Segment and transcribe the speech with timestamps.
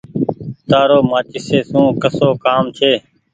[0.69, 2.91] تآرو مآچيسي سون ڪسو ڪآم ڇي۔